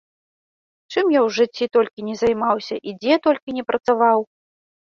[0.93, 4.19] Чым я ў жыцці толькі не займаўся і дзе толькі не працаваў.